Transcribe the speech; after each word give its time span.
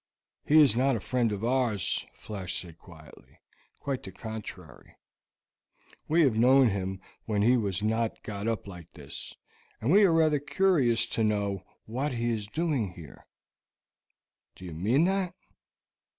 "He 0.43 0.59
is 0.59 0.75
not 0.75 0.95
a 0.95 0.99
friend 0.99 1.31
of 1.31 1.43
ours," 1.45 2.07
Flash 2.15 2.59
said 2.59 2.79
quietly; 2.79 3.37
"quite 3.81 4.01
the 4.01 4.11
contrary. 4.11 4.95
We 6.07 6.23
have 6.23 6.39
known 6.39 6.69
him 6.69 6.99
when 7.25 7.43
he 7.43 7.55
was 7.55 7.83
not 7.83 8.23
got 8.23 8.47
up 8.47 8.65
like 8.65 8.91
this, 8.93 9.35
and 9.79 9.91
we 9.91 10.03
are 10.03 10.11
rather 10.11 10.39
curious 10.39 11.05
to 11.09 11.23
know 11.23 11.61
what 11.85 12.13
he 12.13 12.31
is 12.31 12.47
doing 12.47 12.93
here." 12.93 13.27
"Do 14.55 14.65
you 14.65 14.73
mean 14.73 15.05
that?" 15.05 15.35